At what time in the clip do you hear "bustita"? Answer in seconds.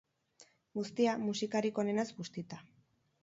2.21-2.63